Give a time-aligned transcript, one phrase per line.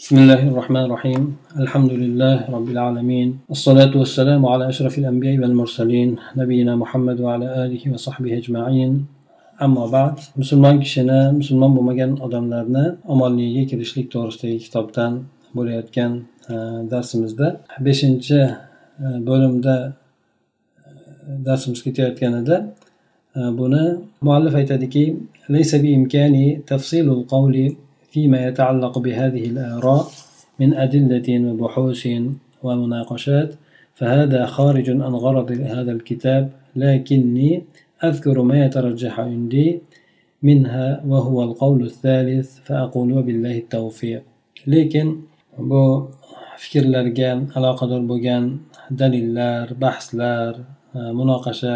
[0.00, 1.23] بسم الله الرحمن الرحيم
[1.63, 6.09] الحمد لله رب العالمين الصلاة والسلام على أشرف الأنبياء والمرسلين
[6.41, 8.91] نبينا محمد وعلى آله وصحبه أجمعين
[9.59, 15.11] ammo ba'd musulmon kishini musulmon bo'lmagan odamlarni omonligiga kirishlik to'g'risidagi kitobdan
[15.57, 16.11] bo'layotgan
[16.51, 16.53] e,
[16.91, 17.47] darsimizda
[17.85, 18.39] beshinchi
[19.05, 19.91] e, bo'limda e,
[21.47, 22.57] darsimiz ketayotgan edi
[23.59, 23.83] buni
[24.27, 25.03] muallif aytadiki
[28.11, 30.03] فيما يتعلق بهذه الآراء
[30.59, 32.07] من أدلة وبحوث
[32.63, 33.49] ومناقشات
[33.95, 37.63] فهذا خارج عن غرض هذا الكتاب لكني
[38.03, 39.79] أذكر ما يترجح عندي
[40.43, 44.21] منها وهو القول الثالث فأقول وبالله التوفيق.
[44.67, 46.11] lekin bu
[46.61, 48.43] fikrlarga aloqador bo'lgan
[48.99, 50.51] dalillar bahslar
[51.19, 51.75] munoqasha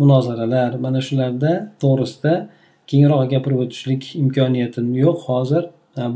[0.00, 1.52] munozaralar mana shularda
[1.82, 2.34] to'g'risida
[2.90, 5.64] kengroq gapirib o'tishlik imkoniyatim yo'q hozir.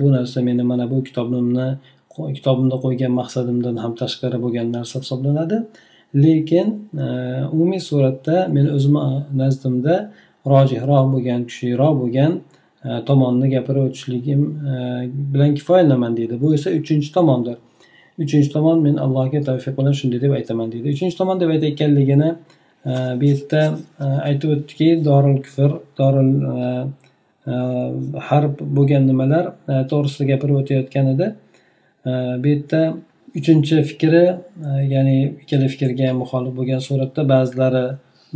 [0.00, 1.68] Bu narsa meni mana bu kitobimni
[2.36, 5.56] kitobimda qo'ygan maqsadimdan ham tashqari bo'lgan narsa hisoblanadi.
[6.24, 6.66] Lekin
[7.54, 9.94] umumiy suratda men o'zimni nazdimda
[10.52, 12.32] rojihroq bo'lgan kuchliroq bo'lgan
[13.08, 14.40] tomonni gapirib o'tishligim
[15.32, 16.34] bilan kifoyalanaman deydi.
[16.42, 17.56] Bu esa uchinchi tomondir.
[18.24, 20.86] Uchinchi tomon men allohga tavfiq bilan shunday deb aytaman deydi.
[20.94, 22.28] Uchinchi tomon deb aytayotganligini
[22.86, 23.62] bu yerda
[24.28, 26.32] aytib o'tdiki doril kufr doril
[28.28, 29.44] harb bo'lgan nimalar
[29.90, 31.26] to'g'risida gapirib o'tayotgan edi
[32.42, 32.80] bu yerda
[33.40, 34.24] uchinchi fikri
[34.94, 37.84] ya'ni ikkala fikrga ham muxolif bo'lgan suratda ba'zilari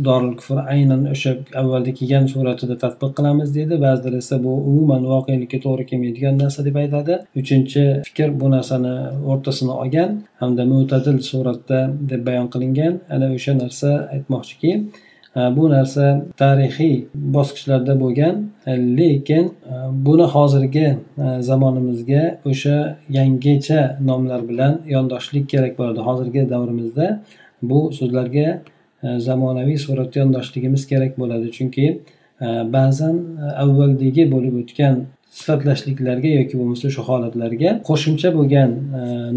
[0.05, 1.31] dorul kufr aynan o'sha
[1.61, 3.75] avvalda kelgan suratida tadbiq qilamiz deydi.
[3.85, 7.13] Ba'zilar esa bu umuman voqelikka to'g'ri kelmaydigan narsa deb aytadi.
[7.41, 8.95] Uchinchi fikr bu narsani
[9.31, 10.09] o'rtasini olgan
[10.41, 11.79] hamda mo'tadil suratda
[12.11, 12.93] deb bayon qilingan.
[13.15, 14.71] Ana o'sha narsa aytmoqchiki
[15.57, 16.05] bu narsa
[16.41, 16.95] tarixiy
[17.35, 18.35] bosqichlarda bo'lgan
[18.99, 19.45] lekin
[20.07, 20.87] buni hozirgi
[21.49, 22.77] zamonimizga o'sha
[23.17, 25.99] yangicha nomlar bilan yondoshlik kerak bo'ladi.
[26.07, 27.07] Hozirgi davrimizda
[27.69, 28.47] bu so'zlarga
[29.03, 31.51] E, zamonaviy suratga yondoshligimiz kerak bo'ladi.
[31.57, 31.85] Chunki
[32.41, 34.95] e, ba'zan e, avvaldagi bo'lib o'tgan
[35.39, 38.71] sifatlashliklarga yoki bo'lmasa shu holatlarga qo'shimcha bo'lgan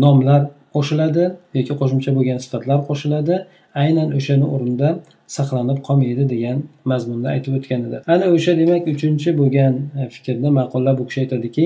[0.05, 0.43] nomlar
[0.77, 1.25] qo'shiladi
[1.59, 3.41] yoki qo'shimcha bo'lgan sifatlar qo'shiladi.
[3.83, 4.89] Aynan o'shani o'rnida
[5.37, 6.63] saqlanib qolmaydi degan
[6.93, 9.75] mazmunda aytib o'tgan edi ana o'sha demak uchinchi bo'lgan
[10.15, 11.65] fikrni ma'qullab u kishi aytadiki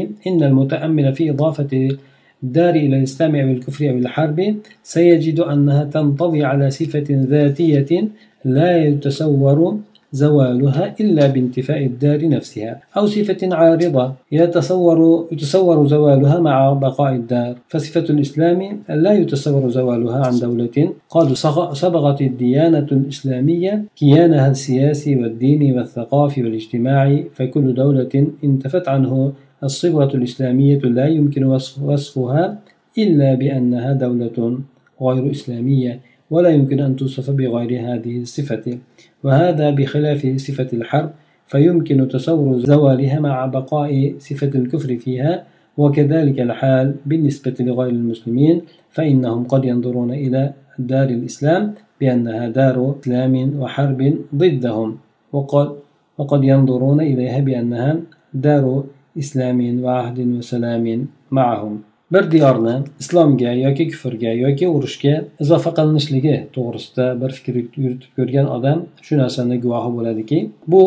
[2.44, 8.09] الدار إلى الإسلام أو الكفر أو الحرب سيجد أنها تنطوي على صفة ذاتية
[8.44, 9.78] لا يتصور
[10.15, 17.54] زوالها إلا بانتفاء الدار نفسها أو صفة عارضة يتصور يتصور زوالها مع بقاء الدار.
[17.69, 20.93] فصفة الإسلام لا يتصور زوالها عن دولة.
[21.10, 21.33] قد
[21.72, 29.33] صبغت الديانة الإسلامية كيانها السياسي والديني والثقافي والاجتماعي فكل دولة انتفت عنه
[29.65, 31.45] الصبغة الإسلامية لا يمكن
[31.83, 32.59] وصفها
[32.99, 34.59] إلا بأنها دولة
[35.03, 38.79] غير إسلامية ولا يمكن أن توصف بغير هذه الصفة.
[39.25, 41.11] وهذا بخلاف صفة الحرب
[41.47, 45.45] فيمكن تصور زوالها مع بقاء صفة الكفر فيها.
[45.77, 54.19] وكذلك الحال بالنسبة لغير المسلمين فإنهم قد ينظرون إلى دار الإسلام بأنها دار إسلام وحرب
[54.35, 54.99] ضدهم.
[55.33, 55.77] وقد
[56.19, 58.01] وقد ينظرون إليها بأنها
[58.35, 58.85] دار
[59.23, 61.01] islamin va ahdin va salamin
[61.39, 61.75] maahum
[62.15, 65.15] bir diyorni islomga yoki kufrga yoki urushga
[65.45, 67.55] izofa qilinishligi to'g'risida bir fikr
[67.85, 70.39] yuritib ko'rgan odam shu narsani guvohi bo'ladiki
[70.73, 70.83] bu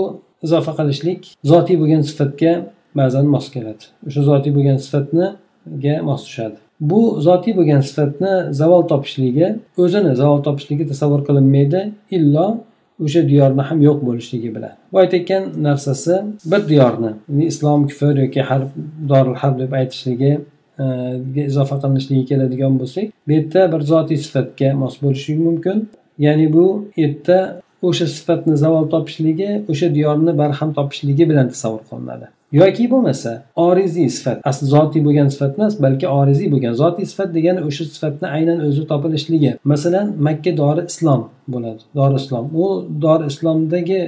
[0.45, 1.21] izofa qilishlik
[1.51, 2.53] zotiy bo'lgan sifatga
[2.99, 3.83] ba'zan mos keladi.
[4.07, 6.57] O'sha zotiy bo'lgan sifatniga mos tushadi.
[6.89, 9.47] Bu zotiy bo'lgan sifatni zavol topishligi
[9.83, 11.81] o'zini zavol topishligi tasavvur qilinmaydi
[12.17, 12.47] illo
[13.03, 14.73] o'sha diyorni ham yo'q bo'lishligi bilan.
[14.91, 16.15] Bu aytayotgan narsasi
[16.51, 17.11] bir diyorni
[17.51, 18.69] islom kufr yoki harb
[19.09, 20.31] doril harb deb aytishligi
[20.79, 20.85] e,
[21.51, 25.77] izofa qilinishligi keladigan bo'lsak bu yerda bir zotiy sifatga mos bo'lishligi mumkin.
[26.25, 26.65] Ya'ni bu
[26.97, 32.27] yerda o'sha sifatni zavol topishligi o'sha diyorni barham topishligi bilan tasavvur qilinadi.
[32.51, 37.61] Yoki bo'lmasa oriziy sifat asli zotiy bo'lgan sifat emas balki oriziy bo'lgan zotiy sifat degani
[37.69, 39.51] o'sha sifatni aynan o'zi topilishligi.
[39.71, 41.21] Masalan makka dori islom
[41.53, 42.45] bo'ladi dori islom.
[42.63, 42.65] U
[43.05, 44.01] dori islomdagi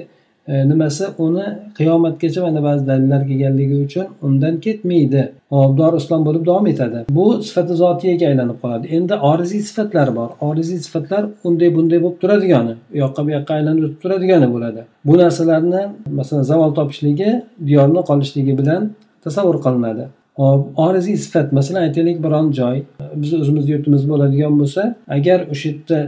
[0.49, 1.05] E, nimasi?
[1.17, 1.45] Uni
[1.77, 5.23] qiyomatgacha mana ba'zi dalillar kelganligi uchun undan ketmaydi.
[5.51, 6.99] Obdor islom bo'lib davom etadi.
[7.17, 8.85] Bu sifati zotiyaga aylanib qoladi.
[8.97, 10.29] Endi oriziy sifatlar bor.
[10.49, 14.81] Oriziy sifatlar unday bunday bo'lib turadigani u yoqqa bu yoqqa aylanib o'tib turadigani bo'ladi.
[15.07, 15.81] Bu narsalarni
[16.19, 17.29] masalan zavol topishligi
[17.69, 18.81] diyorni qolishligi bilan
[19.23, 20.05] tasavvur qilinadi.
[20.39, 22.77] Hop oriziy sifat masalan aytaylik biron joy
[23.21, 24.83] bizni o'zimizni yurtimiz bo'ladigan bo'lsa
[25.17, 25.99] agar o'sha yerda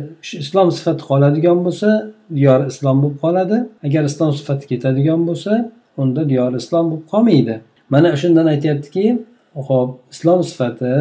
[0.43, 1.89] islom sifati qoladigan bo'lsa
[2.35, 3.57] diyori islom bo'lib qoladi.
[3.87, 5.51] Agar islom sifati ketadigan bo'lsa
[6.01, 7.55] unda diyori islom bo'lib qolmaydi.
[7.93, 9.05] Mana shundan aytyaptiki
[9.69, 10.93] ho'p islom sifati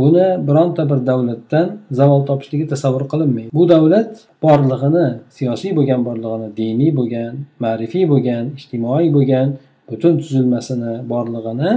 [0.00, 1.66] buni bironta bir davlatdan
[1.98, 3.50] zavol topishligi tasavvur qilinmaydi.
[3.58, 4.12] Bu davlat
[4.46, 5.06] borlig'ini
[5.36, 7.32] siyosiy bo'lgan borlig'ini diniy bo'lgan
[7.64, 9.48] ma'rifiy bo'lgan ijtimoiy bo'lgan
[9.90, 11.72] butun tuzilmasini borlig'ini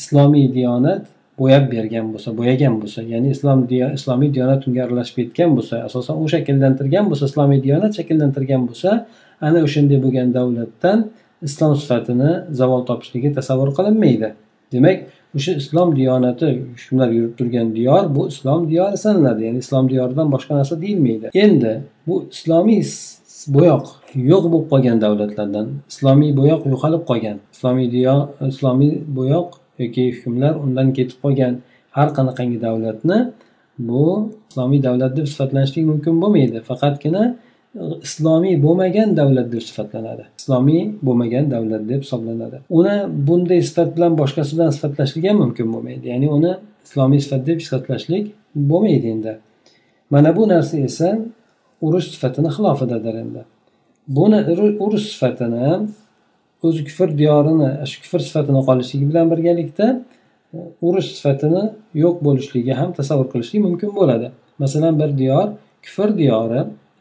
[0.00, 1.02] islomiy diyonat
[1.38, 3.58] bo'yab bergan bo'lsa bo'yagan bo'lsa ya'ni islom
[3.98, 8.90] islomiy diyonat unga aralashib ketgan bo'lsa asosan u shakllantirgan bo'lsa islomiy diyonat shakllantirgan bo'lsa
[9.46, 10.98] ana o'shanday bo'lgan davlatdan
[11.48, 12.30] islom sifatini
[12.60, 14.28] zavol topishligi tasavvur qilinmaydi.
[14.72, 14.98] Demak
[15.36, 16.46] o'sha islom diyonati
[16.80, 21.26] hukmlar yurib turgan diyor bu islom diyori sanaladi ya'ni islom diyoridan boshqa narsa deyilmaydi.
[21.44, 21.72] Endi
[22.06, 22.82] bu islomiy
[23.56, 23.84] bo'yoq
[24.30, 28.20] yo'q bo'lib qolgan davlatlardan islomiy bo'yoq yo'qolib qolgan islomiy diyor
[28.52, 29.48] islomiy bo'yoq
[29.82, 31.54] yoki hukmlar undan ketib qolgan
[31.96, 33.18] har qanaqangi davlatni
[33.78, 34.04] bu
[34.50, 36.58] islomiy davlat deb sifatlanishlik mumkin bo'lmaydi.
[36.70, 37.22] Faqatgina
[38.02, 40.24] islomiy bo'lmagan davlat deb sifatlanadi.
[40.38, 42.58] Islomiy bo'lmagan davlat deb hisoblanadi.
[42.78, 42.96] Uni
[43.28, 46.04] bunday sifat bilan boshqasi bilan sifatlashlik ham mumkin bo'lmaydi.
[46.12, 46.52] Ya'ni uni
[46.86, 48.24] islomiy sifat deb sifatlashlik
[48.70, 49.32] bo'lmaydi endi.
[50.10, 51.08] Mana bu narsa esa
[51.86, 53.42] urush sifatini xilofidadir endi.
[54.16, 54.38] Buni
[54.84, 55.68] urush sifatini
[56.66, 59.86] o'zi kufr diyorini shu kufr sifatini qolishligi bilan birgalikda
[60.54, 61.62] e, urush sifatini
[62.02, 64.26] yo'q bo'lishligi ham tasavvur qilishlik mumkin bo'ladi.
[64.62, 65.46] Masalan bir diyor
[65.84, 66.60] kufr diyori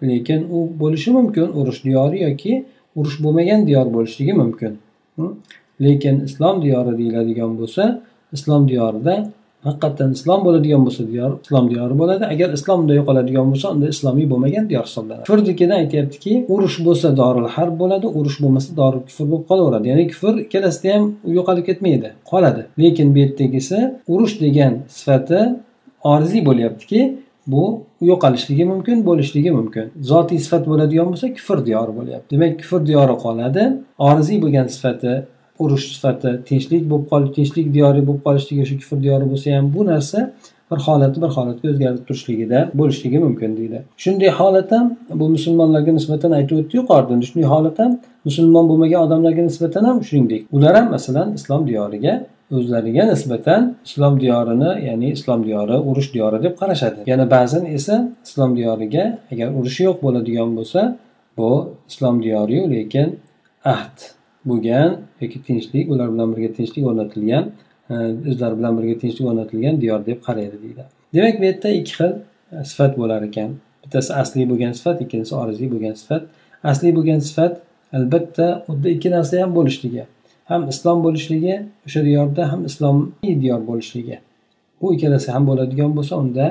[0.09, 2.53] lekin u bo'lishi mumkin urush diyori yoki
[2.95, 4.71] urush bo'lmagan diyor bo'lishligi mumkin.
[5.85, 7.83] Lekin islom diyori deyiladigan bo'lsa
[8.35, 9.15] islom diyorida
[9.67, 12.23] haqiqatdan islom bo'ladigan bo'lsa diyor islom diyori bo'ladi.
[12.33, 15.25] Agar islom yo'qoladigan bo'lsa unda islomiy bo'lmagan diyor hisoblanadi.
[15.29, 19.85] Kufrnikidan aytyaptiki urush bo'lsa doril harb bo'ladi urush bo'lmasa dori kufr bo'lib qolaveradi.
[19.91, 21.03] Ya'ni kufr ikkalasida ham
[21.37, 22.61] yo'qolib ketmaydi qoladi.
[22.83, 23.79] Lekin bu yerdagisi
[24.13, 25.41] urush degan sifati
[26.13, 27.01] oriziy bo'lyaptiki
[27.47, 27.63] bu
[28.01, 29.85] yo'qolishligi mumkin bo'lishligi mumkin.
[30.11, 32.27] Zotiy sifat bo'ladigan bo'lsa kufr diyori bo'lyapti.
[32.35, 33.63] Demak kufr diyori qoladi
[34.09, 35.13] oriziy bo'lgan sifati
[35.59, 39.85] urush sifati tinchlik bo'lib qolib tinchlik diyori bo'lib qolishligi shu kufr diyori bo'lsa ham bu
[39.91, 40.19] narsa
[40.71, 43.81] bir holatni bir holatga o'zgarib turishligida bo'lishligi mumkin deydi.
[44.03, 44.85] Shunday holat ham
[45.19, 47.91] bu musulmonlarga nisbatan aytib o'tdi yuqorida shunday holat ham
[48.27, 50.41] musulmon bo'lmagan odamlarga nisbatan ham shuningdek.
[50.55, 52.13] Ular ham masalan islom diyoriga
[52.57, 56.99] o'zlariga nisbatan islom diyorini ya'ni islom diyori urush diyori deb qarashadi.
[57.11, 57.95] Yana ba'zan esa
[58.25, 60.81] islom diyoriga agar urushi yo'q bo'ladigan bo'lsa
[61.37, 61.51] bu
[61.89, 63.07] islom diyoriyu lekin
[63.75, 63.97] ahd
[64.45, 67.43] bo'lgan yoki tinchlik ular bilan birga tinchlik o'rnatilgan
[67.89, 67.93] e,
[68.29, 70.83] o'zlari bilan birga tinchlik o'rnatilgan diyor deb qaraydi deydi.
[71.13, 72.11] Demak bu yerda ikki xil
[72.55, 73.49] e, sifat bo'lar ekan.
[73.83, 76.23] Bittasi asliy bo'lgan sifat ikkinchisi oriziy bo'lgan sifat.
[76.71, 77.53] Asliy bo'lgan sifat
[77.97, 80.03] albatta xuddi ikki narsa ham bo'lishligi
[80.51, 81.55] ham islom bo'lishligi
[81.87, 84.17] o'sha diyorda ham islomiy diyor bo'lishligi.
[84.81, 86.47] Bu ikkalasi ham bo'ladigan bo'lsa unda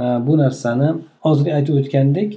[0.26, 0.88] bu narsani
[1.26, 2.30] hozir aytib o'tgandek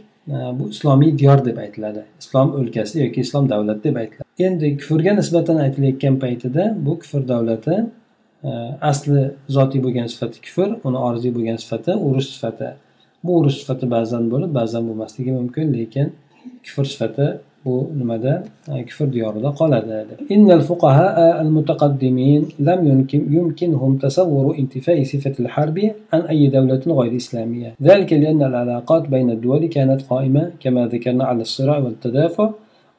[0.59, 2.03] bu islomiy diyor deb aytiladi.
[2.19, 4.24] Islom o'lkasi yoki islom davlati deb aytiladi.
[4.46, 7.76] endi kufrga nisbatan aytilayotgan paytida bu kufr davlati
[8.48, 8.50] e,
[8.90, 9.22] asli
[9.56, 12.68] zotiy bo'lgan sifati kufr uni orziy bo'lgan sifati urush sifati
[13.24, 16.06] bu urush sifati ba'zan bo'lib ba'zan bo'lmasligi mumkin lekin
[16.66, 17.26] kufr sifati
[17.64, 18.32] bu nimada
[18.88, 19.96] kufr diyorida qoladi
[20.34, 25.78] إن الفقهاء المتقدمين لم يمكن يمكنهم تصور انتفاء صفة الحرب
[26.12, 31.42] عن أي دولة غير إسلامية ذلك لأن العلاقات بين الدول كانت قائمة كما ذكرنا على
[31.48, 32.46] الصراع والتدافع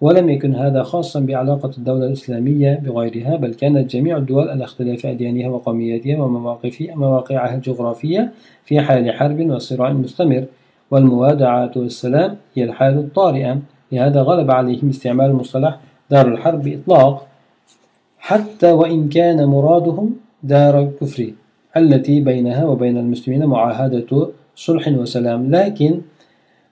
[0.00, 5.48] ولم يكن هذا خاصا بعلاقة الدولة الإسلامية بغيرها بل كانت جميع الدول على اختلاف أديانها
[5.48, 8.32] وقومياتها ومواقفها مواقعها الجغرافية
[8.64, 10.44] في حال حرب وصراع مستمر.
[10.90, 13.58] والموادعة والسلام هي الحالة الطارئة.
[13.92, 15.78] لهذا غلب عليهم استعمال المصطلح
[16.10, 17.26] دار الحرب بإطلاق
[18.18, 21.32] حتى وإن كان مرادهم دار الكفر
[21.76, 25.50] التي بينها وبين المسلمين معاهدة صلح وسلام.
[25.50, 26.00] لكن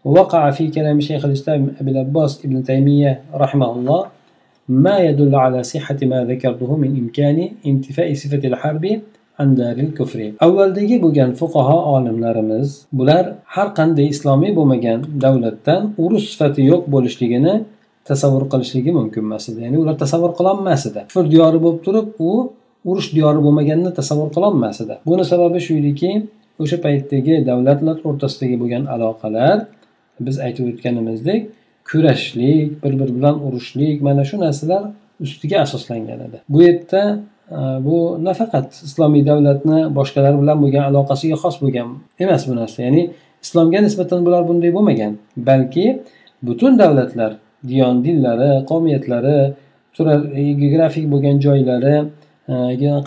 [0.06, 4.02] وقع في كلام شيخ الإسلام أبي العباس ابن تيمية رحمه الله
[4.70, 8.86] ما يدل على صحة ما ذكرته من إمكان انتفاء صفة الحرب
[9.44, 12.68] andaril kufri avvaldagi bo'lgan fuqaho olimlarimiz
[13.00, 13.24] bular
[13.56, 17.54] har qanday islomiy bo'lmagan davlatdan urush sifati yo'q bo'lishligini
[18.10, 22.32] tasavvur qilishligi mumkin emas edi ya'ni ular tasavvur qilolmas edi kufr diyori bo'lib turib u
[22.90, 26.12] urush diyori bo'lmaganini tasavvur qilolmas edi buni sababi shu ediki
[26.64, 29.58] o'sha paytdagi davlatlar o'rtasidagi bo'lgan aloqalar
[30.21, 31.47] biz aytib o'tganimizdek
[31.91, 34.83] kurashlik bir biri bilan urushlik mana shu narsalar
[35.21, 36.41] ustiga asoslangan edi.
[36.49, 37.19] Bu yerda
[37.51, 41.89] e, bu nafaqat islomiy davlatni boshqalar bilan bo'lgan aloqasiga xos bo'lgan
[42.25, 42.83] emas bu narsa.
[42.83, 43.11] Ya'ni
[43.43, 45.87] islomga nisbatan bular bunday bo'lmagan balki
[46.43, 47.33] butun davlatlar
[47.69, 49.39] diyon dinlari qavmiyatlari
[49.95, 51.97] turar e, geografik bo'lgan joylari
[52.49, 52.55] e,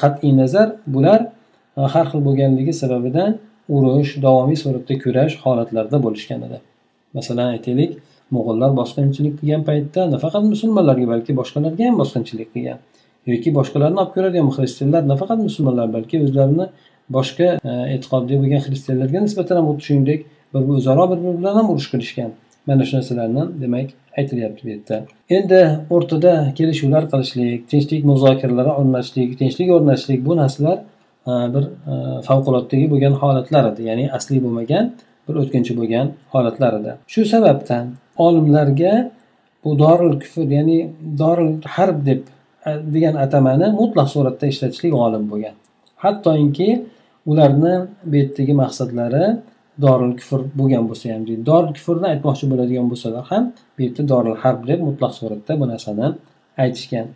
[0.04, 1.20] qat'iy nazar bular
[1.94, 3.32] har xil bo'lganligi sababidan
[3.76, 6.58] urush davomiy suratda kurash holatlarida bo'lishgan edi.
[7.14, 7.92] Masalan aytaylik
[8.36, 12.80] mo'g'ullar bosqinchilik qilgan paytda nafaqat musulmonlarga balki boshqalarga ham bosqinchilik qilgan
[13.32, 16.66] yoki boshqalarni olib ko'radigan xristianlar nafaqat musulmonlar balki o'zlarini
[17.18, 21.68] boshqa e, e'tiqodli bo'lgan xristianlarga nisbatan ham xuddi shuningdek bir o'zaro bir biri bilan ham
[21.74, 22.32] urush qilishgan.
[22.68, 24.96] Mana shu narsalarni demak aytilyapti bu yerda.
[25.38, 25.62] Endi
[25.96, 30.78] o'rtada kelishuvlar qilishlik tinchlik muzokaralari o'rnatishlik tinchlik o'rnatishlik bu narsalar
[31.32, 31.94] e, bir e,
[32.28, 34.86] favqulodda bo'lgan holatlar edi ya'ni asli bo'lmagan
[35.28, 37.86] bir o'tkinchi bo'lgan holatlarida shu sababdan
[38.26, 38.94] olimlarga
[39.68, 40.80] bu doril kufr ya'ni
[41.22, 42.22] doril harb deb
[42.68, 45.56] e, degan atamani mutlaq suratda ishlatishlik g'olib bo'lgan.
[46.04, 46.70] Hattoki
[47.32, 47.76] ularni
[48.10, 49.26] bu yerdagi maqsadlari
[49.86, 51.44] doril kufr bo'lgan bo'lsa ham deydi.
[51.52, 53.44] Doril kufrni aytmoqchi bo'ladigan bo'lsalar ham
[53.76, 56.08] bu yerda doril harb deb mutlaq suratda bu narsani
[56.64, 57.08] aytishgan.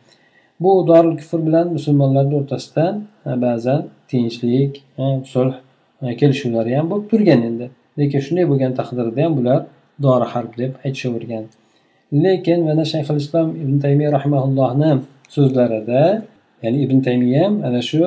[0.63, 2.86] Bu doril kufr bilan musulmonlarni o'rtasida
[3.30, 5.03] e, ba'zan tinchlik e,
[5.34, 5.53] sulh
[6.20, 7.68] kelishuvlari ham bo'lib turgan endi.
[8.01, 9.60] Lekin shunday bo'lgan taqdirda ham bular
[10.05, 11.43] dori harb deb aytishavergan.
[12.24, 14.91] Lekin mana shayxul islom ibn taymiya rahimaullohni
[15.36, 16.01] so'zlarida
[16.63, 18.01] ya'ni ibn taymiya ana shu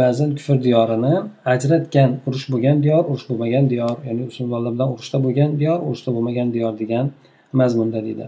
[0.00, 1.14] ba'zan kufr diyorini
[1.52, 6.48] ajratgan urush bo'lgan diyor urush bo'lmagan diyor ya'ni musulmonlar bilan urushda bo'lgan diyor urushda bo'lmagan
[6.54, 7.06] diyor degan
[7.60, 8.26] mazmunda deydi.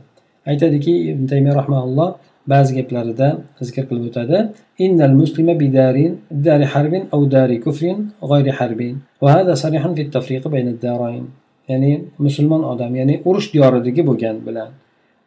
[0.50, 2.10] Aytadiki ibn taymiya rahmaulloh
[2.52, 3.28] ba'zi gaplarida
[3.68, 4.38] zikr qilib o'tadi.
[4.84, 6.12] Innal muslima bidarin
[6.46, 7.98] dari harbin aw dari kufrin
[8.30, 8.94] g'ayri harbin.
[9.22, 11.24] Va hada sarihun fi tafriq bayna darayn
[11.70, 11.92] ya'ni
[12.24, 14.70] musulmon odam ya'ni urush diyoridagi bo'lgan bilan.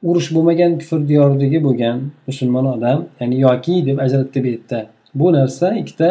[0.10, 1.98] Urush bo'lmagan kufr diyoridagi bo'lgan
[2.30, 4.80] musulmon odam ya'ni yoki deb ajratdi bu yerda.
[5.20, 6.10] Bu narsa ikkita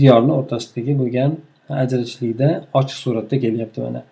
[0.00, 1.30] diyorni o'rtasidagi bo'lgan
[1.82, 2.48] ajratishlikda
[2.78, 4.02] ochiq suratda kelyapti mana.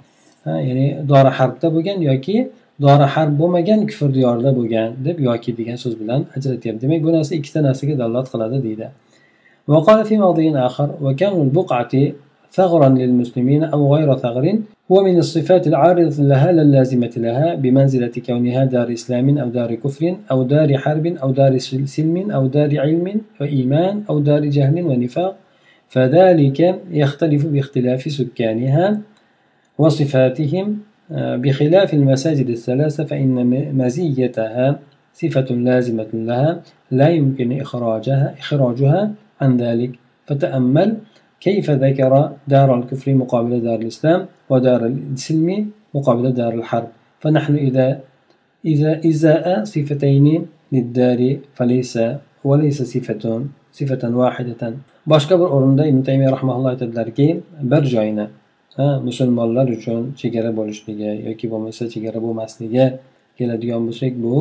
[0.68, 2.36] Ya'ni dori harbda bo'lgan yoki
[2.84, 7.32] dori harb bo'lmagan kufr diyorida bo'lgan deb yoki degan so'z bilan ajratyapti demak bu narsa
[7.40, 8.88] ikkita narsaga dalolat qiladi deydi.
[9.68, 11.94] وقال في موضع آخر وكون البقعة
[12.52, 14.58] ثغرا للمسلمين أو غير ثغر
[14.92, 20.16] هو من الصفات العارضة لها لا اللازمة لها بمنزلة كونها دار إسلام أو دار كفر
[20.30, 23.06] أو دار حرب أو دار سلم أو دار علم
[23.40, 25.36] وإيمان أو دار جهل ونفاق
[25.88, 29.00] فذلك يختلف باختلاف سكانها
[29.78, 30.66] وصفاتهم
[31.10, 33.34] بخلاف المساجد الثلاثة فإن
[33.76, 34.78] مزيتها
[35.14, 39.10] صفة لازمة لها لا يمكن إخراجها إخراجها
[39.40, 39.90] عن ذلك.
[40.26, 40.96] فتأمل
[41.40, 46.88] كيف ذكر دار الكفر مقابل دار الإسلام ودار السلم مقابل دار الحرب.
[47.20, 48.00] فنحن إذا
[48.64, 51.98] إذا إزاء صفتين للدار فليس
[52.44, 54.74] وليس صفة صفة واحدة.
[55.08, 57.40] boshqa bir o'rinda ibn taymiya rahmaulloh aytadilarki
[57.94, 58.26] joyni
[59.08, 62.84] musulmonlar uchun chegara bo'lishligi yoki bo'lmasa chegara bo'lmasligi
[63.38, 64.36] keladigan bo'lsak bu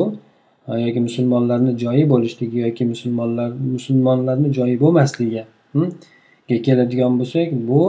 [0.84, 5.42] yoki musulmonlarni joyi bo'lishligi yoki musulmonlar musulmonlarni joyi bo'lmasligi
[5.72, 5.88] hm,
[6.66, 7.82] keladigan bo'lsak bu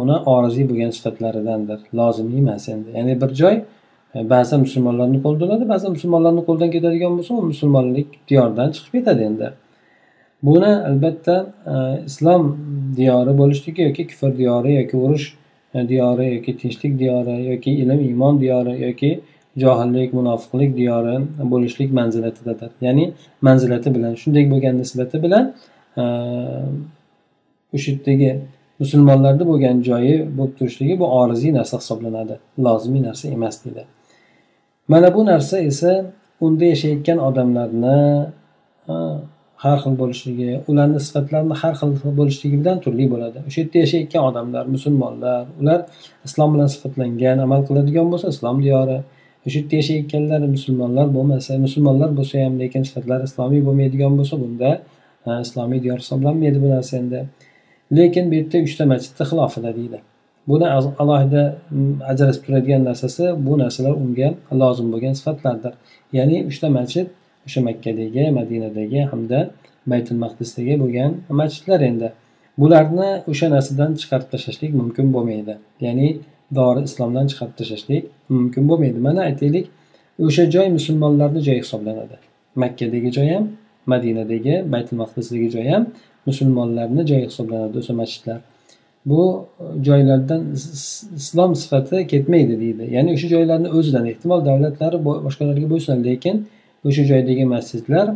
[0.00, 2.88] uni oriziy bo'lgan sifatlaridandir lozimiy emas endi.
[2.96, 3.54] Ya'ni bir joy
[4.14, 9.22] e, ba'zan musulmonlarni qo'lida bo'ladi ba'zan musulmonlarni qo'lidan ketadigan bo'lsa u musulmonlik diyoridan chiqib ketadi
[9.30, 9.50] endi.
[10.42, 11.36] Buni albatta
[11.72, 11.74] e,
[12.10, 12.42] islom
[12.96, 15.26] diyori bo'lishligi yoki kufr diyori yoki urush
[15.88, 19.20] diyori yoki tinchlik diyori yoki ilm iymon diyori yoki
[19.56, 21.16] johillik munofiqlik diyori
[21.52, 22.70] bo'lishlik manzilatidadir.
[22.80, 23.12] Ya'ni
[23.42, 25.44] manzilati bilan shunday bo'lgan nisbati bilan
[26.02, 26.04] e,
[27.74, 28.30] o'sha yerdagi
[28.80, 32.38] musulmonlarda bo'lgan joyi bo'lib turishligi bu oriziy narsa hisoblanadi.
[32.66, 33.84] Lozimiy narsa emas deydi.
[34.88, 35.92] Mana bu narsa esa
[36.40, 38.26] unda yashayotgan odamlarni
[38.88, 38.94] e,
[39.62, 43.38] har xil bo'lishligi ularni sifatlarini har xil bo'lishligi bilan turli bo'ladi.
[43.48, 45.80] O'sha yerda yashayotgan odamlar musulmonlar ular
[46.28, 48.98] islom bilan sifatlangan amal qiladigan bo'lsa islom diyori.
[49.46, 54.70] O'sha yerda yashayotganlar musulmonlar bo'lmasa musulmonlar bo'lsa ham lekin sifatlari islomiy bo'lmaydigan bo'lsa bunda
[55.44, 57.20] islomiy diyor hisoblanmaydi bu narsa endi.
[57.96, 59.98] Lekin bu yerda uchta masjidni xilofida deydi.
[60.48, 60.66] Buni
[61.02, 61.42] alohida
[62.10, 64.28] ajralib turadigan narsasi bu narsalar unga
[64.62, 65.72] lozim bo'lgan sifatlardir.
[66.18, 67.06] Ya'ni uchta masjid
[67.46, 69.40] o'sha makkadagi madinadagi hamda
[69.92, 71.10] baytul maqdisdagi bo'lgan
[71.40, 72.08] masjidlar endi.
[72.60, 75.54] Bularni o'sha narsadan chiqarib tashlashlik mumkin bo'lmaydi.
[75.86, 76.08] Ya'ni
[76.58, 78.02] dori islomdan chiqarib tashlashlik
[78.36, 78.98] mumkin bo'lmaydi.
[79.08, 79.66] Mana aytaylik
[80.26, 82.16] o'sha joy musulmonlarni joyi hisoblanadi.
[82.62, 83.44] Makkadagi joy ham
[83.92, 85.84] madinadagi baytul maqdisdagi joy ham
[86.28, 88.40] musulmonlarni joyi hisoblanadi o'sha masjidlar.
[89.10, 89.22] Bu
[89.86, 90.42] joylardan
[91.20, 92.84] islom sifati ketmaydi deydi.
[92.96, 96.36] Ya'ni o'sha joylarni o'zidan ehtimol davlatlari boshqalarga bo'lsin lekin
[96.86, 98.06] o'sha joydagi masjidlar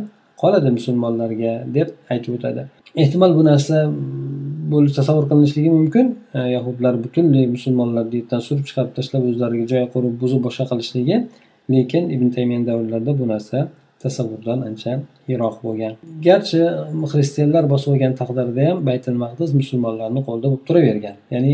[0.41, 2.61] qoladi musulmonlarga deb aytib o'tadi.
[3.03, 6.05] Ehtimol bu narsa mm, bo'lib tasavvur qilinishligi mumkin.
[6.37, 11.17] E, yahudlar butunlay musulmonlarni yerdan surib chiqarib tashlab o'zlariga joy qurib buzib boshqa qilishligi.
[11.75, 13.57] Lekin ibn taymiya davrlarida bu narsa
[14.03, 14.91] tasavvurdan ancha
[15.31, 15.93] yiroq bo'lgan.
[16.27, 16.61] Garchi
[17.11, 21.15] xristianlar bosib olgan taqdirda ham baytul maqdis musulmonlarni qo'lida bo'lib turavergan.
[21.35, 21.53] Ya'ni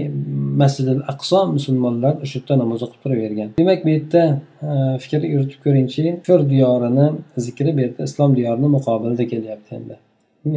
[0.61, 3.49] masjidil aqso musulmonlar o'sha yerda namoz o'qib turavergan.
[3.61, 4.23] Demak bu yerda
[4.69, 4.71] e,
[5.03, 7.07] fikr yuritib ko'ringchi kufr diyorini
[7.45, 9.95] zikri bu yerda islom diyorini muqobilida kelyapti endi.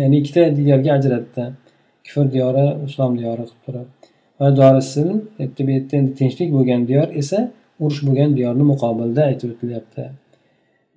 [0.00, 1.44] Ya'ni ikkita diyorga ajratdi.
[2.06, 3.88] Kufr diyori islom diyori qilib turib.
[4.40, 5.08] Va dorisil
[5.66, 7.38] bu yerda endi tinchlik bo'lgan diyor esa
[7.80, 10.04] urush bo'lgan diyorni muqobilida aytib o'tilyapti.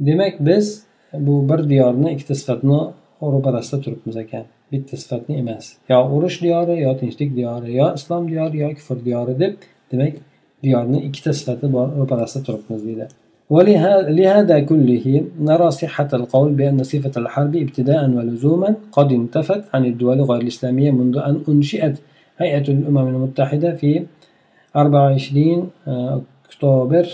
[0.00, 2.81] demak biz bu bir diyorni ikkita sifatni
[3.23, 8.59] ro'parasida turibmiz ekan bitta sifatni emas yo urush diyori yo tinchlik diyori yo islom diyori
[8.59, 9.55] yo kufr diyori deb
[9.93, 10.14] demak
[10.62, 13.07] diyorni ikkita sifati bor ro'parasida turibmiz deydi
[13.50, 20.40] ولهذا كله نرى صحة القول بأن صفة الحرب ابتداء ولزوما قد انتفت عن الدول غير
[20.40, 21.97] الإسلامية منذ أن أنشئت
[22.38, 23.90] هيئة الأمم المتحدة في
[24.76, 25.71] 24
[26.47, 27.07] أكتوبر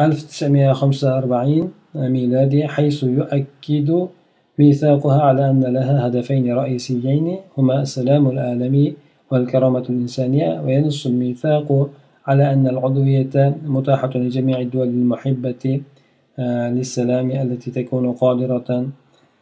[0.00, 4.08] 1945 ميلادي حيث يؤكد
[4.58, 8.94] ميثاقها على أن لها هدفين رئيسيين هما السلام العالمي
[9.30, 11.90] والكرامة الإنسانية وينص الميثاق
[12.26, 15.80] على أن العضوية متاحة لجميع الدول المحبة
[16.38, 18.86] آه، للسلام التي تكون قادرة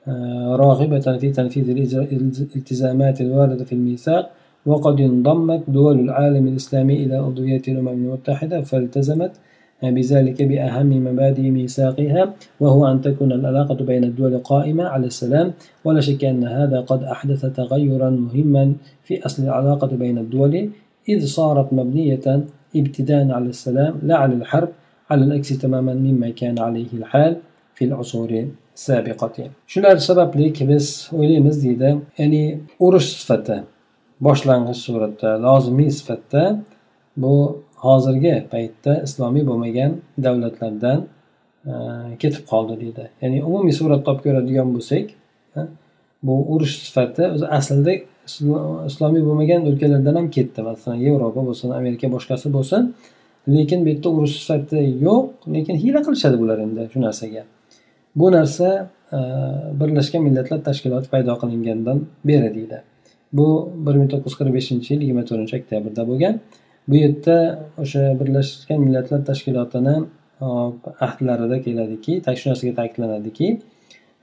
[0.09, 4.31] آه، راغبة في تنفيذ الالتزامات الواردة في الميثاق.
[4.67, 9.33] وقد انضمت دول العالم الإسلامي إلى عضوية الأمم المتحدة فالتزمت
[9.83, 15.53] بذلك بأهم مبادئ ميثاقها وهو أن تكون العلاقة بين الدول قائمة على السلام.
[15.85, 18.73] ولا شك أن هذا قد أحدث تغيرا مهما
[19.05, 20.71] في أصل العلاقة بين الدول
[21.09, 22.45] إذ صارت مبنية
[22.77, 24.69] ابتداء على السلام لا على الحرب
[25.11, 27.37] على العكس تماما مما كان عليه الحال
[27.75, 29.51] في العصور السابقة.
[29.67, 33.63] shular sababli biz o'ylaymiz deydi ya'ni urush sifati
[34.21, 36.61] boshlang'ich suratda lozimiy sifatda
[37.17, 39.93] bu hozirgi paytda islomiy bo'lmagan
[40.27, 40.99] davlatlardan
[41.71, 41.73] e,
[42.23, 43.05] ketib qoldi deydi.
[43.23, 45.07] Ya'ni umumiy suratda olib ko'radigan bo'lsak
[45.59, 45.61] e,
[46.27, 47.95] bu urush sifati o'zi aslida
[48.91, 50.61] islomiy bo'lmagan o'lkalardan ham ketdi.
[50.69, 52.83] Masalan yevropa bo'lsin amerika boshqasi bo'lsin
[53.57, 57.43] lekin bu yerda urush sifati yo'q lekin hiyla qilishadi bular endi shu narsaga.
[58.21, 58.69] Bu narsa
[59.17, 59.19] e,
[59.81, 61.99] birlashgan millatlar tashkiloti paydo qilingandan
[62.29, 62.79] beri deydi.
[63.39, 63.47] Bu
[63.87, 66.35] bir ming to'qqiz yuz qirq beshinchi yil yigirma to'rtinchi oktyabrda bo'lgan.
[66.89, 67.37] Bu yerda
[67.83, 69.97] o'sha birlashgan millatlar tashkilotini
[71.01, 73.61] ahdlarida keladiki shu ta'kidlanadiki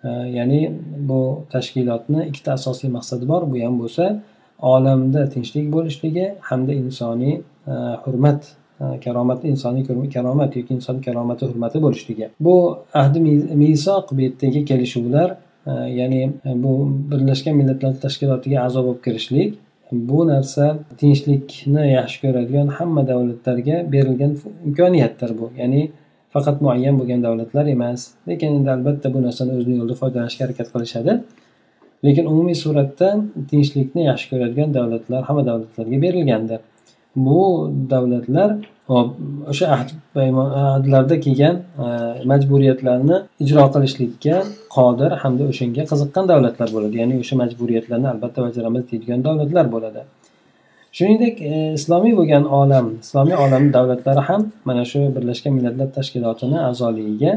[0.03, 0.71] e, ya'ni
[1.09, 3.41] bu tashkilotni ikkita asosiy maqsadi bor.
[3.51, 4.21] Bu ham bo'lsa
[4.61, 7.33] olamda tinchlik bo'lishligi hamda insoniy
[7.67, 7.73] e,
[8.05, 8.41] hurmat
[8.81, 9.83] e, karomat insoniy
[10.15, 12.29] karomat yoki inson karomati hurmati bo'lishligi.
[12.39, 12.55] Bu
[12.93, 13.19] ahdi
[13.63, 15.37] misoq bu yerdagi kelishuvlar
[15.99, 16.21] ya'ni
[16.63, 16.71] bu
[17.11, 19.49] birlashgan millatlar tashkilotiga a'zo bo'lib kirishlik
[19.91, 20.65] bu narsa
[20.99, 25.51] tinchlikni yaxshi ko'radigan hamma davlatlarga berilgan imkoniyatdir bu.
[25.61, 25.81] Ya'ni
[26.33, 28.07] faqat muayyan bo'lgan davlatlar emas.
[28.29, 31.13] Lekin endi albatta bu narsani o'zini yo'lida foydalanishga harakat qilishadi.
[32.05, 33.09] Lekin umumiy suratda
[33.51, 36.59] tinchlikni yaxshi ko'radigan davlatlar hamma davlatlarga berilgandir.
[37.15, 38.55] Bu davlatlar
[39.51, 41.87] o'sha ahd ahdlarda kelgan e,
[42.31, 44.35] majburiyatlarni ijro qilishlikka
[44.75, 46.95] qodir hamda o'shanga qiziqqan davlatlar bo'ladi.
[47.01, 50.01] Ya'ni o'sha majburiyatlarni albatta bajaramiz deydigan davlatlar bo'ladi.
[50.97, 57.31] Shuningdek e, islomiy bo'lgan olam islomiy olam davlatlari ham mana shu birlashgan millatlar tashkilotini a'zoligiga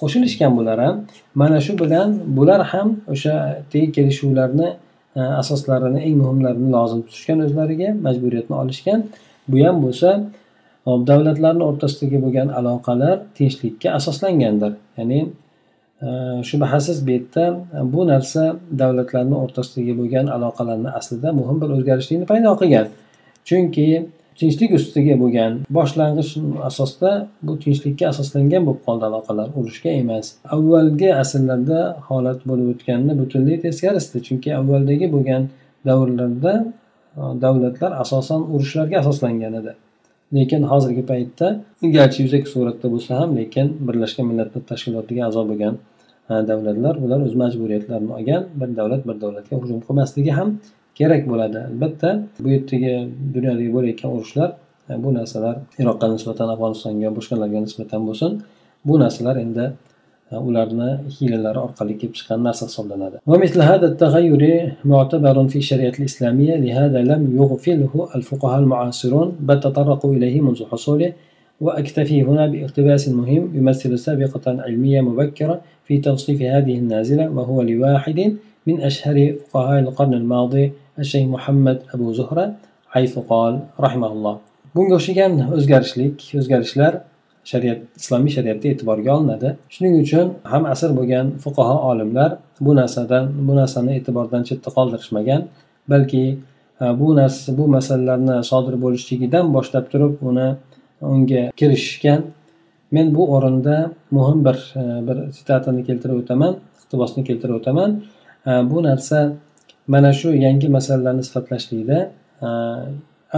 [0.00, 0.96] qo'shilishgan bular ham
[1.40, 3.34] mana shu bilan bular ham o'sha
[3.96, 4.68] kelishuvlarni
[5.16, 9.00] E, asoslarini eng muhimlarini lozim tutishgan o'zlariga majburiyatni olishgan.
[9.50, 10.08] Bu ham bo'lsa
[10.86, 14.72] e, davlatlarni o'rtasidagi bo'lgan aloqalar tinchlikka asoslangandir.
[14.98, 15.20] Ya'ni
[16.06, 16.08] e,
[16.50, 17.44] shubhasiz bu yerda
[17.94, 18.42] bu narsa
[18.82, 22.86] davlatlarni o'rtasidagi bo'lgan aloqalarni aslida muhim bir o'zgarishlikni paydo qilgan.
[23.48, 23.86] Chunki
[24.40, 26.30] tinchlik ustiga bo'lgan boshlang'ich
[26.68, 27.10] asosda
[27.46, 30.26] bu tinchlikka asoslangan bo'lib qoldi aloqalar urushga emas.
[30.56, 35.42] Avvalgi asrlarda holat bo'lib o'tganini butunlay teskarisida chunki avvaldagi bo'lgan
[35.88, 36.54] davrlarda
[37.20, 39.72] e, davlatlar asosan urushlarga asoslangan edi.
[40.36, 41.46] Lekin hozirgi paytda
[41.96, 45.74] garchi yuzaki suratda bo'lsa ham lekin birlashgan millatlar tashkilotiga a'zo bo'lgan
[46.30, 50.48] e, davlatlar bular o'z majburiyatlarini olgan bir davlat bir davlatga hujum qilmasligi ham
[50.98, 52.08] kerak bo'ladi albatta
[52.42, 52.94] bu yerdagi
[53.34, 54.50] dunyodagi bo'layotgan urushlar
[55.04, 58.30] bu narsalar iroqqa nisbatan afg'onistonga boshqalarga nisbatan bo'lsin
[58.88, 59.64] bu narsalar endi
[60.48, 63.16] ularni hiylalari orqali kelib chiqqan narsa hisoblanadi
[71.60, 78.18] وأكتفي هنا باقتباس مهم يمثل سابقة علمية مبكرة في توصيف هذه النازلة وهو لواحد
[78.66, 79.16] من أشهر
[79.50, 80.72] فقهاء القرن الماضي
[81.10, 82.44] shayx muhammad abu zuhra
[82.98, 84.36] ayfuqol rahimaulloh
[84.74, 86.92] bunga o'xshagan o'zgarishlik o'zgarishlar
[87.50, 89.48] shariat islomiy shariatda e'tiborga olinadi.
[89.74, 92.30] Shuning uchun ham asr bo'lgan fuqaho olimlar
[92.66, 95.40] bu narsadan bu narsani e'tibordan chetda qoldirishmagan
[95.92, 96.24] balki
[96.82, 100.48] e, bu narsa bu masalalarni sodir bo'lishligidan boshlab turib uni
[101.14, 102.20] unga kirishishgan.
[102.94, 103.76] Men bu o'rinda
[104.16, 107.90] muhim bir e, bir sitatani keltirib o'taman iqtibosni keltirib o'taman.
[108.50, 109.18] E, bu narsa
[109.92, 111.98] mana shu yangi masalalarni sifatlashlikda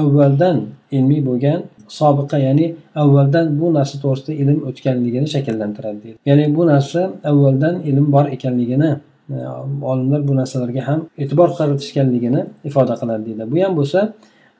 [0.00, 0.56] avvaldan
[0.96, 1.60] ilmiy bo'lgan
[1.98, 2.66] sobiqa ya'ni
[3.02, 6.18] avvaldan bu narsa to'g'risida ilm o'tganligini shakllantiradi deydi.
[6.28, 8.90] Ya'ni bu narsa avvaldan ilm bor ekanligini
[9.90, 13.42] olimlar bu narsalarga ham e'tibor qaratishganligini ifoda qiladi deydi.
[13.52, 14.00] Bu ham bo'lsa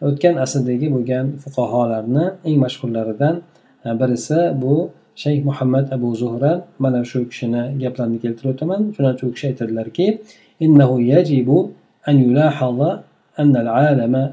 [0.09, 3.35] o'tgan asrdagi bo'lgan fuqarolarni eng mashhurlaridan
[4.01, 4.75] birisi bu
[5.23, 6.53] shayx muhammad abu zuhra.
[6.85, 8.81] Mana shu kishini gaplarini keltirib o'taman.
[8.95, 10.07] Chunonchi u kishi aytadilarki
[12.09, 12.99] أن يلاحظ
[13.39, 14.33] أن العالم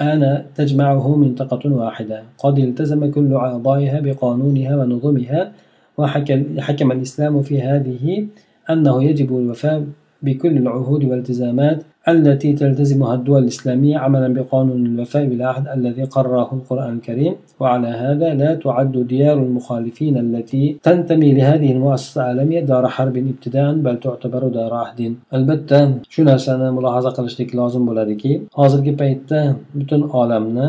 [0.00, 2.22] آن تجمعه منطقة واحدة.
[2.38, 5.52] قد التزم كل أعضائها بقانونها ونظمها
[5.98, 8.26] وحكم الإسلام في هذه
[8.70, 9.84] أنه يجب الوفاء
[10.22, 11.78] بكل العهود والالتزامات
[12.08, 17.34] التي تلتزمها الدول الإسلامية عملا بقانون الوفاء بالعهد الذي قرره القرآن الكريم.
[17.60, 24.00] وعلى هذا لا تعد ديار المخالفين التي تنتمي لهذه المؤسسة العالمية دار حرب ابتداء بل
[24.00, 25.14] تعتبر دار عهد.
[25.36, 25.80] albatta
[26.12, 29.40] shu narsani mulohaza qilishlik lozim bo'ladiki hozirgi paytda
[29.78, 30.66] butun olamni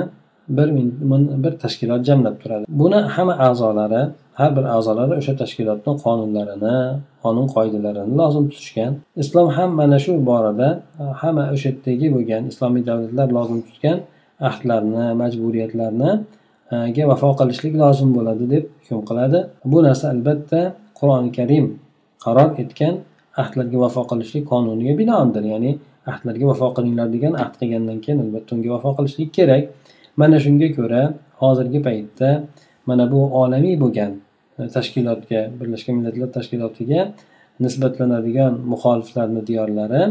[0.58, 0.68] bir
[1.44, 2.66] bir tashkilot jamlab turadi.
[2.82, 4.02] Buni hamma a'zolari
[4.40, 6.78] har bir a'zolari o'sha tashkilotni qonunlarini
[7.24, 8.92] qonun qoidalarini lozim tutishgan.
[9.24, 10.70] Islom ham mana shu borada
[11.02, 13.98] e, hamma o'sha yerdagi bo'lgan islomiy davlatlar lozim tutgan
[14.50, 16.12] ahdlarni majburiyatlarni
[16.74, 19.40] e, ga vafo qilishlik lozim bo'ladi deb hukm qiladi.
[19.72, 20.62] Bu narsa albatta
[21.00, 21.66] qur'oni karim
[22.26, 22.96] qaror etgan
[23.44, 25.72] ahdlarga vafo qilishlik qonuniga binoandir ya'ni
[26.12, 29.64] ahdlarga vafo qilinglar degan ahd qilgandan keyin albatta unga vafo qilishlik kerak.
[30.22, 31.02] Mana shunga ko'ra
[31.42, 32.30] hozirgi paytda
[32.90, 34.12] mana bu olamiy bo'lgan
[34.76, 37.02] tashkilotga birlashgan millatlar tashkilotiga
[37.66, 40.02] nisbatlanadigan muxoliflarni diyorlari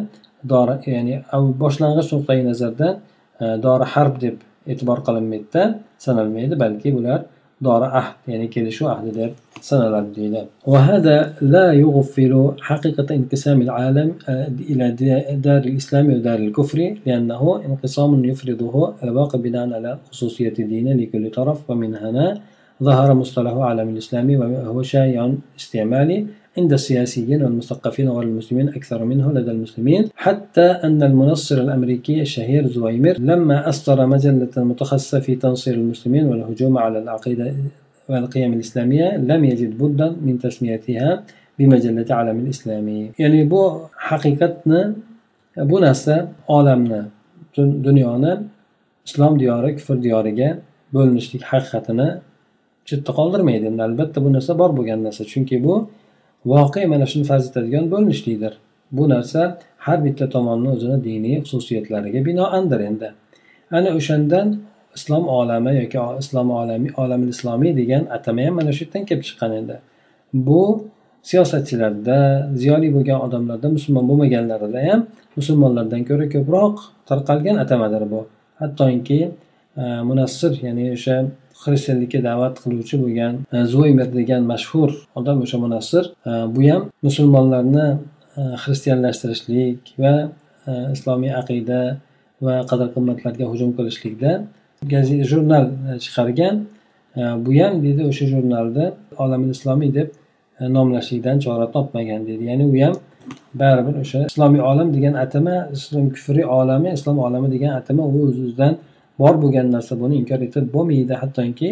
[0.53, 1.15] dori ya'ni
[1.63, 2.95] boshlang'ich nuqtai nazardan
[3.43, 4.37] e, dori harb deb
[4.73, 5.63] e'tibor qilinmaydida
[6.05, 7.21] sanalmaydi balki bular
[7.67, 9.33] dori ahd ya'ni kelishuv ahdi deb
[9.69, 10.43] sanaladi deydi
[10.73, 11.17] وهذا
[11.55, 12.35] لا يغفل
[12.69, 14.09] حقيقة انقسام العالم
[14.71, 14.87] إلى
[15.47, 21.93] دار الإسلام ودار الكفر لأنه انقسام يفرضه الواقع بناء على خصوصية الدين لكل طرف ومن
[22.03, 22.27] هنا
[22.83, 25.23] ظهر مصطلح عالم الإسلامي وهو شائع
[25.61, 26.19] استعمالي.
[26.58, 33.16] عند السياسيين والمثقفين وغير المسلمين أكثر منه لدى المسلمين حتى أن المنصر الأمريكي الشهير زويمر
[33.30, 37.54] لما أصدر مجلة متخصصة في تنصير المسلمين والهجوم على العقيدة
[38.10, 41.24] والقيم الإسلامية لم يجد بدا من تسميتها
[41.60, 44.94] بمجلة عالم الإسلامي يعني بو حقيقتنا
[45.58, 46.16] بو narsa
[46.48, 47.02] olamni
[47.58, 48.34] dunyoni
[49.08, 50.50] islom diyori kufr diyoriga
[50.96, 52.08] bo'linishlik haqiqatini
[52.90, 55.74] chetda qoldirmaydi endi albatta bu narsa bor bo'lgan narsa chunki bu
[56.53, 58.53] voqea mana shuni farz etadigan bo'linishlikdir
[58.97, 59.41] bu narsa
[59.87, 63.09] har bitta tomonni o'zini diniy xususiyatlariga binoandir endi.
[63.79, 64.47] Ana o'shandan
[64.97, 69.53] islom olami yoki islom olami olami islomiy degan atama ham mana shu yerdan kelib chiqqan
[69.59, 69.77] endi
[70.49, 70.63] bu
[71.31, 72.17] siyosatchilarda
[72.61, 75.01] ziyoli bo'lgan odamlarda musulmon bo'lmaganlarida ham
[75.39, 76.75] musulmonlardan ko'ra ko'proq
[77.09, 78.21] tarqalgan atamadir bu.
[78.61, 79.21] Hattoki
[79.81, 81.17] e, munassir ya'ni o'sha
[81.65, 87.87] xristianlikka da'vat qiluvchi bo'lgan e, zoymer degan mashhur odam o'sha munassir e, bu ham musulmonlarni
[88.41, 90.15] e, xristianlashtirishlik va
[90.71, 91.81] e, islomiy aqida
[92.47, 94.33] va qadr qimmatlarga hujum qilishlikda
[95.31, 95.65] jurnal
[96.05, 96.57] chiqargan.
[97.45, 98.85] Bu ham deydi o'sha jurnalda
[99.25, 100.09] olamil islomiy deb
[100.77, 102.95] nomlashlikdan chora topmagan deydi ya'ni u ham
[103.55, 108.37] baribir o'sha islomiy olam degan atama islom kufriy olami islom olami degan atama u o'z
[108.45, 108.75] o'zidan
[109.19, 111.15] bor bo'lgan narsa buni inkor etib bo'lmaydi.
[111.23, 111.71] Hattoki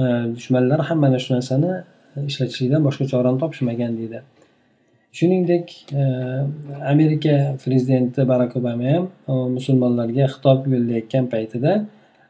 [0.00, 0.02] e,
[0.36, 1.72] dushmanlar ham mana shu narsani
[2.30, 4.22] ishlatishlikdan boshqa chorani topishmagan deydi.
[5.18, 5.66] Shuningdek
[6.00, 6.02] e,
[6.92, 11.72] amerika prezidenti barak obama ham e, musulmonlarga xitob yo'llayotgan paytida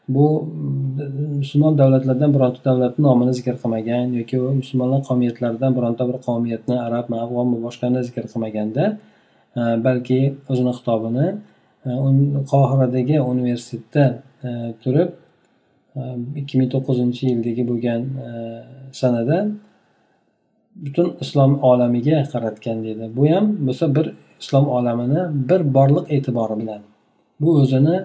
[0.09, 0.27] bu
[1.40, 7.59] musulmon davlatlardan bironta davlatni nomini zikr qilmagan yoki musulmonlar qavmiyatlaridan bironta bir qavmiyatni arabmi afg'onmi
[7.66, 8.85] boshqani zikr qilmaganda
[9.87, 10.21] balki
[10.53, 11.27] o'zini xitobini
[12.53, 14.05] qohiradagi universitetda
[14.44, 15.11] E, turib
[15.96, 16.01] e,
[16.40, 18.31] ikki ming to'qqizinchi yildagi bo'lgan e,
[19.01, 19.38] sanada
[20.85, 24.07] butun islom olamiga qaratgan deydi bu ham bo'lsa bir
[24.42, 26.83] islom olamini bir borliq e'tibori bilan
[27.40, 27.96] bu o'zini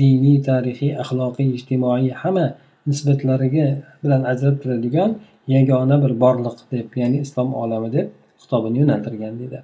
[0.00, 2.46] diniy tarixiy axloqiy ijtimoiy hamma
[2.90, 3.66] nisbatlariga
[4.02, 5.10] bilan ajrab turadigan
[5.54, 8.06] yagona bir borliq deb ya'ni islom olami deb
[8.42, 9.58] xitobini yo'naltirgan deydi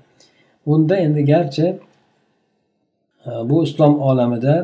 [0.72, 1.66] unda endi garchi
[3.50, 4.54] bu islom olamida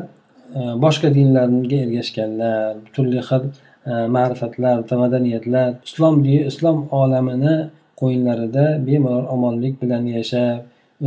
[0.85, 3.43] boshqa dinlarga ergashganlar turli xil
[3.91, 6.15] e, ma'rifatlar madaniyatlar islom
[6.51, 7.55] islom olamini
[8.01, 10.59] qo'yinlarida bemalol omonlik bilan yashab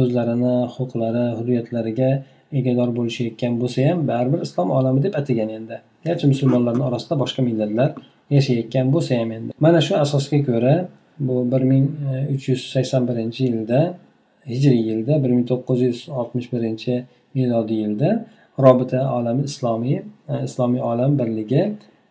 [0.03, 2.11] o'zlarini huquqlari hurriyatlariga
[2.59, 5.77] egador bo'lishayotgan bo'lsa ham baribir islom olami deb atagan endi.
[6.07, 7.91] Garchi musulmonlarni orasida boshqa millatlar
[8.37, 9.51] yashayotgan bo'lsa ham endi.
[9.65, 10.75] Mana shu asosga ko'ra
[11.27, 13.81] bu bir ming e, uch yuz sakson birinchi yilda
[14.53, 16.95] hijriy yilda bir ming to'qqiz yuz oltmish birinchi
[17.37, 18.11] milodiy yilda
[18.59, 21.63] robita olami islomiy e, islomiy olam birligi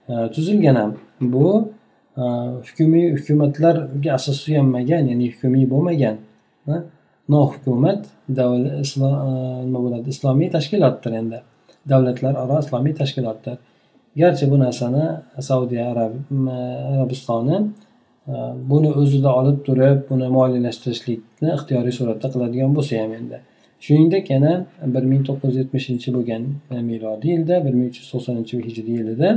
[0.10, 0.94] e, tuzilgan ham.
[1.22, 1.70] Bu
[2.18, 2.24] e,
[2.68, 6.18] hukumiy hukumatlarga asos suyanmagan ya'ni hukumiy bo'lmagan
[7.30, 11.42] nohukumat nima bo'ladi islomiy tashkilotdir endi.
[11.90, 13.58] Davlatlararo islomiy tashkilotdir.
[14.22, 15.06] Garchi bu narsani
[15.50, 17.58] saudiya arabistoni
[18.70, 23.42] buni o'zida olib turib buni moliyalashtirishlikni ixtiyoriy suratda qiladigan bo'lsa ham endi.
[23.86, 24.54] Shuningdek yana
[24.96, 26.44] bir ming to'qqiz yuz yetmishinchi bo'lgan
[26.76, 29.30] e, milodiy yilda bir ming uch yuz to'qsoninchi hijriy yilida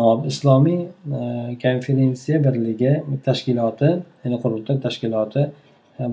[0.00, 0.80] e, islomiy
[1.18, 1.20] e,
[1.64, 2.92] konferensiya birligi
[3.28, 3.90] tashkiloti
[4.24, 5.42] ya'ni qurultoy tashkiloti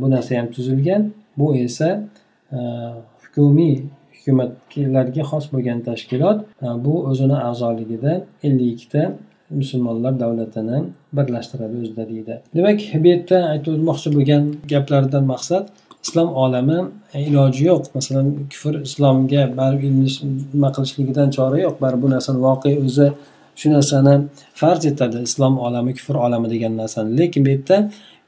[0.02, 1.02] bu narsa ham tuzilgan.
[1.38, 1.89] Bu esa
[3.23, 3.76] hukumiy
[4.17, 6.39] hukumatlarga xos bo'lgan tashkilot.
[6.86, 8.13] Bu o'zini a'zoligida
[8.47, 9.04] ellik ikkita
[9.60, 10.78] musulmonlar davlatini
[11.17, 12.34] birlashtiradi o'zida deydi.
[12.56, 15.65] Demak bu yerda aytib o'tmoqchi bo'lgan gaplardan maqsad
[16.03, 16.79] islom olami
[17.27, 17.83] iloji yo'q.
[17.95, 19.91] Masalan kufr islomga baribir
[20.53, 21.75] nima qilishligidan chora yo'q.
[21.83, 23.07] Baribir bu narsani voqea o'zi
[23.59, 24.15] shu narsani
[24.61, 25.17] farz etadi.
[25.29, 27.09] Islom olami kufr olami degan narsani.
[27.19, 27.77] Lekin bu yerda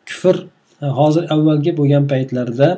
[0.09, 0.35] kufr
[0.83, 2.69] e, hozir avvalgi bo'lgan paytlarda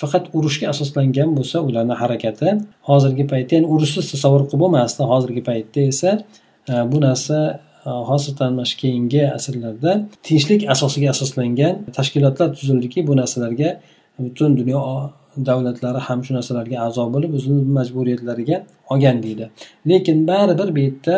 [0.00, 2.48] faqat urushga asoslangan bo'lsa ularni harakati
[2.88, 5.02] hozirgi paytda ya'ni urushsiz tasavvur qilib bo'lmasdi.
[5.12, 6.10] Hozirgi paytda esa
[6.70, 7.38] e, bu narsa
[7.88, 9.92] e, xosatan mana shu keyingi asrlarda
[10.26, 13.70] tinchlik asosiga asoslangan tashkilotlar tuzildiki bu narsalarga
[14.24, 14.80] butun dunyo
[15.48, 18.56] davlatlari ham shu narsalarga a'zo bo'lib o'zini majburiyatlariga
[18.92, 19.44] olgan deydi.
[19.90, 21.14] Lekin baribir bu yerda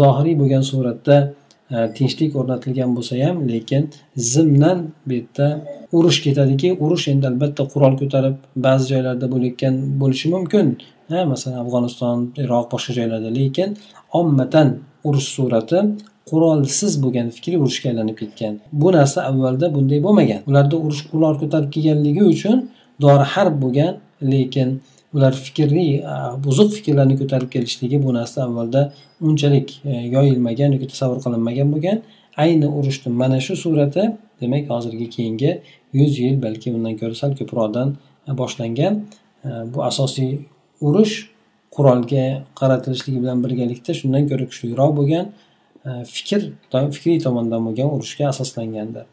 [0.00, 1.16] zohiriy bo'lgan suratda
[1.74, 3.82] e, tinchlik o'rnatilgan bo'lsa ham lekin
[4.32, 5.46] zimdan bu yerda
[5.96, 10.66] urush ketadiki urush endi albatta qurol ko'tarib ba'zi joylarda bo'layotgan bo'lishi mumkin.
[11.14, 13.68] E, masalan afg'oniston iroq boshqa joylarda lekin
[14.20, 14.68] ommatan
[15.08, 15.78] urush surati
[16.30, 18.54] qurolsiz bo'lgan fikriy urushga aylanib ketgan.
[18.82, 20.40] Bu narsa avvalda bunday bo'lmagan.
[20.50, 22.56] Ularda urush qurol ko'tarib kelganligi uchun
[23.04, 23.92] dori harb bo'lgan
[24.32, 24.68] lekin
[25.14, 25.90] ular fikriy
[26.44, 28.82] buzuq fikrlarni ko'tarib kelishligi bu narsa avvalda
[29.20, 31.98] unchalik e, yoyilmagan yoki tasavvur qilinmagan bo'lgan.
[32.44, 34.04] Ayni urushni mana shu surati
[34.40, 35.50] demak hozirgi keyingi
[36.00, 37.88] yuz yil balki undan ko'ra sal ko'proqdan
[38.28, 38.94] e, boshlangan.
[39.46, 40.30] E, bu asosiy
[40.86, 41.14] urush
[41.76, 42.24] qurolga
[42.60, 45.26] qaratilishligi bilan birgalikda shundan ko'ra kuchliroq bo'lgan.
[45.84, 46.42] Fikr
[46.72, 49.04] doim fikriy tomondan bo'lgan urushga asoslangandir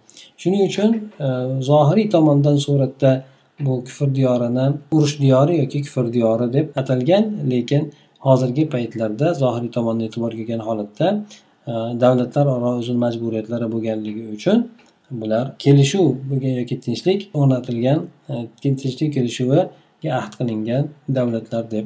[0.41, 1.27] shuning uchun e,
[1.69, 3.11] zohiriy tomondan suratda
[3.59, 7.91] bu kufr diyorini urush diyori yoki kufr diyori deb atalgan lekin
[8.27, 11.07] hozirgi paytlarda zohiriy tomondan e'tiborga kelgan holatda
[11.67, 14.67] e, davlatlararo o'zini majburiyatlari bo'lganligi uchun
[15.21, 16.07] bular kelishuv
[16.61, 19.63] yoki tinchlik o'rnatilgan e, tinchlik kelishuviga
[20.19, 20.83] ahd qilingan
[21.17, 21.85] davlatlar deb